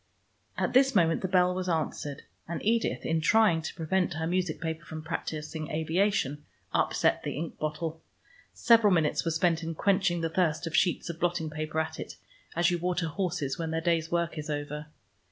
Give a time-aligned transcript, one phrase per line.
[0.57, 4.59] At this moment the bell was answered, and Edith in trying to prevent her music
[4.59, 6.43] paper from practising aviation,
[6.73, 8.01] upset the ink bottle.
[8.51, 12.15] Several minutes were spent in quenching the thirst of sheets of blotting paper at it,
[12.55, 14.87] as you water horses when their day's work is over.